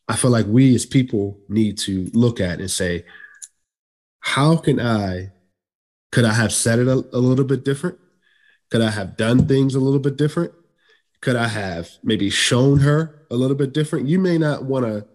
I 0.08 0.16
feel 0.16 0.30
like 0.30 0.46
we 0.46 0.74
as 0.74 0.84
people 0.84 1.38
need 1.48 1.78
to 1.78 2.10
look 2.12 2.40
at 2.40 2.60
and 2.60 2.70
say, 2.70 3.04
how 4.20 4.56
can 4.56 4.80
I? 4.80 5.32
Could 6.12 6.24
I 6.24 6.32
have 6.32 6.52
said 6.52 6.78
it 6.78 6.88
a, 6.88 7.04
a 7.12 7.18
little 7.18 7.44
bit 7.44 7.64
different? 7.64 7.98
Could 8.70 8.80
I 8.80 8.90
have 8.90 9.16
done 9.16 9.46
things 9.46 9.74
a 9.74 9.80
little 9.80 9.98
bit 9.98 10.16
different? 10.16 10.52
Could 11.20 11.36
I 11.36 11.48
have 11.48 11.90
maybe 12.02 12.30
shown 12.30 12.80
her 12.80 13.26
a 13.30 13.34
little 13.34 13.56
bit 13.56 13.72
different? 13.72 14.08
You 14.08 14.18
may 14.18 14.38
not 14.38 14.64
want 14.64 14.86
to 14.86 15.06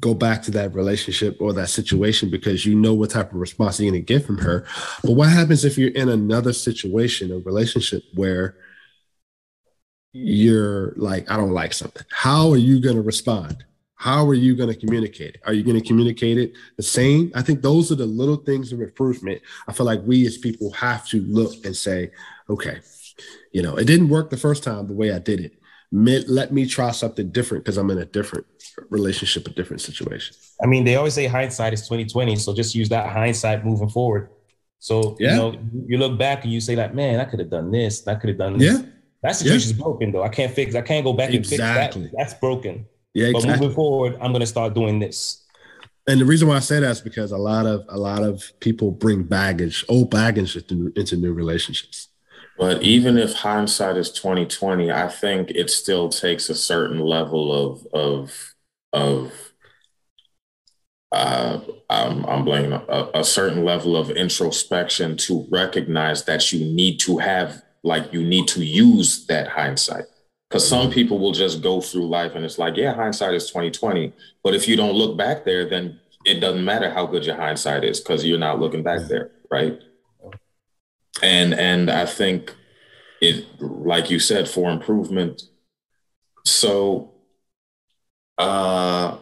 go 0.00 0.14
back 0.14 0.42
to 0.42 0.50
that 0.52 0.74
relationship 0.74 1.36
or 1.40 1.52
that 1.52 1.68
situation 1.68 2.30
because 2.30 2.66
you 2.66 2.74
know 2.74 2.94
what 2.94 3.10
type 3.10 3.32
of 3.32 3.38
response 3.38 3.80
you're 3.80 3.90
going 3.90 4.00
to 4.00 4.04
get 4.04 4.24
from 4.24 4.38
her. 4.38 4.66
But 5.02 5.12
what 5.12 5.28
happens 5.28 5.64
if 5.64 5.78
you're 5.78 5.90
in 5.90 6.08
another 6.08 6.52
situation, 6.52 7.32
a 7.32 7.38
relationship 7.38 8.02
where 8.14 8.56
you're 10.12 10.92
like, 10.96 11.30
I 11.30 11.36
don't 11.36 11.52
like 11.52 11.72
something? 11.72 12.04
How 12.10 12.50
are 12.50 12.56
you 12.56 12.80
going 12.80 12.96
to 12.96 13.02
respond? 13.02 13.64
How 13.94 14.26
are 14.26 14.34
you 14.34 14.54
going 14.54 14.68
to 14.68 14.78
communicate? 14.78 15.38
Are 15.46 15.52
you 15.52 15.62
going 15.62 15.80
to 15.80 15.86
communicate 15.86 16.36
it 16.36 16.52
the 16.76 16.82
same? 16.82 17.32
I 17.34 17.42
think 17.42 17.62
those 17.62 17.90
are 17.90 17.96
the 17.96 18.06
little 18.06 18.36
things 18.36 18.72
of 18.72 18.80
improvement. 18.80 19.40
I 19.68 19.72
feel 19.72 19.86
like 19.86 20.02
we 20.04 20.26
as 20.26 20.36
people 20.36 20.70
have 20.72 21.06
to 21.08 21.22
look 21.22 21.64
and 21.64 21.74
say, 21.74 22.10
okay, 22.50 22.80
you 23.52 23.62
know, 23.62 23.76
it 23.76 23.86
didn't 23.86 24.10
work 24.10 24.28
the 24.28 24.36
first 24.36 24.62
time 24.62 24.86
the 24.86 24.92
way 24.92 25.12
I 25.12 25.18
did 25.18 25.40
it 25.40 25.54
let 25.92 26.52
me 26.52 26.66
try 26.66 26.90
something 26.90 27.30
different 27.30 27.64
because 27.64 27.76
I'm 27.76 27.90
in 27.90 27.98
a 27.98 28.04
different 28.04 28.46
relationship, 28.90 29.46
a 29.46 29.50
different 29.50 29.80
situation. 29.80 30.36
I 30.62 30.66
mean, 30.66 30.84
they 30.84 30.96
always 30.96 31.14
say 31.14 31.26
hindsight 31.26 31.72
is 31.72 31.82
2020. 31.82 32.36
So 32.36 32.54
just 32.54 32.74
use 32.74 32.88
that 32.90 33.08
hindsight 33.08 33.64
moving 33.64 33.88
forward. 33.88 34.30
So 34.78 35.16
yeah. 35.18 35.30
you 35.30 35.36
know, 35.36 35.54
you 35.86 35.98
look 35.98 36.18
back 36.18 36.44
and 36.44 36.52
you 36.52 36.60
say 36.60 36.76
like, 36.76 36.94
man, 36.94 37.20
I 37.20 37.24
could 37.24 37.40
have 37.40 37.50
done 37.50 37.70
this, 37.70 38.06
I 38.06 38.14
could 38.14 38.28
have 38.28 38.38
done 38.38 38.58
this. 38.58 38.78
Yeah. 38.78 38.86
That 39.22 39.34
situation's 39.34 39.72
yeah. 39.76 39.82
broken 39.82 40.12
though. 40.12 40.22
I 40.22 40.28
can't 40.28 40.52
fix, 40.52 40.74
I 40.74 40.82
can't 40.82 41.04
go 41.04 41.12
back 41.12 41.32
exactly. 41.32 41.64
and 41.64 41.92
fix 41.92 42.12
that. 42.12 42.16
That's 42.16 42.34
broken. 42.34 42.86
Yeah, 43.14 43.28
exactly. 43.28 43.50
But 43.50 43.60
moving 43.60 43.74
forward, 43.74 44.18
I'm 44.20 44.32
gonna 44.32 44.46
start 44.46 44.74
doing 44.74 44.98
this. 44.98 45.44
And 46.06 46.20
the 46.20 46.24
reason 46.24 46.46
why 46.46 46.56
I 46.56 46.60
say 46.60 46.78
that 46.78 46.90
is 46.90 47.00
because 47.00 47.32
a 47.32 47.38
lot 47.38 47.66
of 47.66 47.84
a 47.88 47.98
lot 47.98 48.22
of 48.22 48.52
people 48.60 48.90
bring 48.90 49.24
baggage, 49.24 49.84
old 49.88 50.10
baggage 50.10 50.54
into, 50.56 50.92
into 50.94 51.16
new 51.16 51.32
relationships. 51.32 52.08
But 52.58 52.82
even 52.82 53.18
if 53.18 53.34
hindsight 53.34 53.96
is 53.96 54.10
2020, 54.10 54.90
I 54.90 55.08
think 55.08 55.50
it 55.50 55.70
still 55.70 56.08
takes 56.08 56.48
a 56.48 56.54
certain 56.54 57.00
level 57.00 57.52
of 57.52 57.86
of 57.92 58.54
of 58.92 59.32
uh, 61.12 61.60
I'm, 61.88 62.24
I'm 62.26 62.44
blaming 62.44 62.72
a, 62.72 63.10
a 63.14 63.24
certain 63.24 63.64
level 63.64 63.96
of 63.96 64.10
introspection 64.10 65.16
to 65.18 65.46
recognize 65.50 66.24
that 66.24 66.52
you 66.52 66.60
need 66.74 66.98
to 67.00 67.18
have, 67.18 67.62
like, 67.82 68.12
you 68.12 68.22
need 68.22 68.48
to 68.48 68.64
use 68.64 69.26
that 69.26 69.48
hindsight. 69.48 70.04
Because 70.48 70.68
some 70.68 70.86
mm-hmm. 70.86 70.92
people 70.92 71.18
will 71.18 71.32
just 71.32 71.62
go 71.62 71.80
through 71.80 72.08
life 72.08 72.34
and 72.34 72.44
it's 72.44 72.58
like, 72.58 72.76
yeah, 72.76 72.94
hindsight 72.94 73.34
is 73.34 73.48
2020. 73.48 74.12
But 74.42 74.54
if 74.54 74.68
you 74.68 74.76
don't 74.76 74.94
look 74.94 75.16
back 75.16 75.44
there, 75.44 75.68
then 75.68 75.98
it 76.24 76.40
doesn't 76.40 76.64
matter 76.64 76.90
how 76.90 77.06
good 77.06 77.24
your 77.24 77.36
hindsight 77.36 77.84
is 77.84 78.00
because 78.00 78.24
you're 78.24 78.38
not 78.38 78.60
looking 78.60 78.82
back 78.82 79.02
there, 79.08 79.30
right? 79.50 79.80
And 81.22 81.54
and 81.54 81.90
I 81.90 82.06
think 82.06 82.54
it, 83.20 83.46
like 83.60 84.10
you 84.10 84.18
said, 84.18 84.48
for 84.48 84.70
improvement. 84.70 85.42
So, 86.44 87.12
uh, 88.38 89.18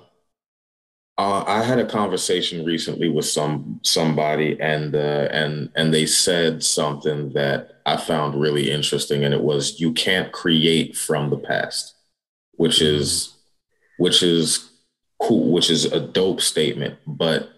uh, 1.16 1.44
I 1.46 1.62
had 1.62 1.78
a 1.78 1.86
conversation 1.86 2.64
recently 2.64 3.08
with 3.08 3.26
some 3.26 3.80
somebody, 3.84 4.60
and 4.60 4.94
uh, 4.94 5.28
and 5.30 5.70
and 5.76 5.94
they 5.94 6.06
said 6.06 6.64
something 6.64 7.32
that 7.34 7.80
I 7.86 7.96
found 7.96 8.40
really 8.40 8.70
interesting, 8.70 9.24
and 9.24 9.32
it 9.32 9.42
was 9.42 9.80
you 9.80 9.92
can't 9.92 10.32
create 10.32 10.96
from 10.96 11.30
the 11.30 11.38
past, 11.38 11.94
which 12.54 12.82
is 12.82 13.36
which 13.98 14.24
is 14.24 14.70
cool, 15.22 15.52
which 15.52 15.70
is 15.70 15.84
a 15.84 16.00
dope 16.00 16.40
statement. 16.40 16.98
But 17.06 17.48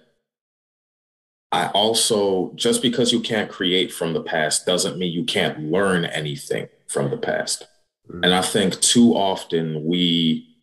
I 1.57 1.69
also 1.69 2.53
just 2.55 2.83
because 2.83 3.13
you 3.13 3.21
can't 3.21 3.51
create 3.51 3.91
from 3.91 4.13
the 4.13 4.21
past 4.21 4.67
doesn't 4.67 4.99
mean 4.99 5.11
you 5.11 5.25
can't 5.25 5.59
learn 5.59 6.05
anything 6.05 6.69
from 6.87 7.09
the 7.09 7.17
past. 7.17 7.67
Mm-hmm. 8.11 8.25
And 8.25 8.35
I 8.35 8.43
think 8.43 8.79
too 8.81 9.13
often 9.15 9.83
we 9.87 10.55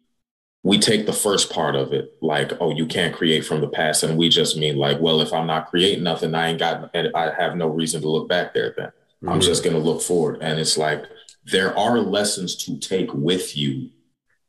we 0.61 0.77
take 0.77 1.07
the 1.07 1.13
first 1.13 1.51
part 1.51 1.75
of 1.75 1.93
it 1.93 2.15
like 2.21 2.53
oh 2.61 2.71
you 2.71 2.85
can't 2.85 3.15
create 3.15 3.43
from 3.43 3.59
the 3.59 3.67
past 3.67 4.03
and 4.03 4.17
we 4.17 4.29
just 4.29 4.55
mean 4.55 4.77
like 4.77 4.97
well 5.01 5.19
if 5.19 5.33
i'm 5.33 5.45
not 5.45 5.69
creating 5.69 6.05
nothing 6.05 6.33
i 6.33 6.47
ain't 6.47 6.59
got 6.59 6.89
i 6.95 7.33
have 7.37 7.57
no 7.57 7.67
reason 7.67 8.01
to 8.01 8.07
look 8.09 8.29
back 8.29 8.53
there 8.53 8.73
then 8.77 8.87
mm-hmm. 8.87 9.27
i'm 9.27 9.41
just 9.41 9.61
going 9.61 9.75
to 9.75 9.81
look 9.81 10.01
forward 10.01 10.37
and 10.41 10.57
it's 10.57 10.77
like 10.77 11.03
there 11.51 11.77
are 11.77 11.99
lessons 11.99 12.55
to 12.55 12.79
take 12.79 13.13
with 13.13 13.57
you 13.57 13.89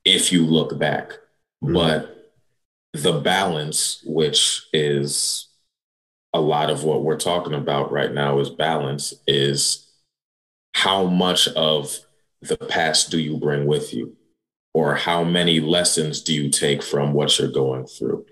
if 0.05 0.31
you 0.31 0.47
look 0.47 0.79
back 0.79 1.09
mm-hmm. 1.65 1.75
but 1.75 2.33
the 2.93 3.19
balance 3.21 4.01
which 4.07 4.69
is 4.73 5.49
a 6.35 6.41
lot 6.41 6.69
of 6.69 6.83
what 6.83 7.05
we're 7.05 7.17
talking 7.17 7.55
about 7.55 7.93
right 7.93 8.13
now 8.13 8.41
is 8.41 8.51
balance 8.51 9.15
is 9.27 9.89
how 10.75 11.05
much 11.05 11.47
of 11.49 11.97
the 12.43 12.57
past 12.57 13.11
do 13.11 13.19
you 13.19 13.39
bring 13.39 13.65
with 13.67 13.95
you 13.95 14.17
or 14.75 14.97
how 14.97 15.23
many 15.23 15.61
lessons 15.61 16.21
do 16.21 16.35
you 16.35 16.51
take 16.51 16.83
from 16.83 17.13
what 17.13 17.39
you're 17.39 17.49
going 17.49 17.87
through? 17.87 18.27